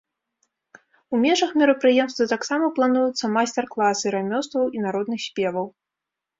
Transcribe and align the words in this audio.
У 1.15 1.19
межах 1.25 1.51
мерапрыемства 1.63 2.27
таксама 2.33 2.71
плануюцца 2.79 3.25
майстар-класы 3.37 4.17
рамёстваў 4.19 4.65
і 4.81 4.85
народных 4.89 5.19
спеваў. 5.31 5.73